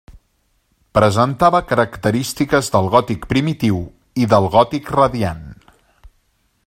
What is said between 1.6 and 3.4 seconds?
característiques del gòtic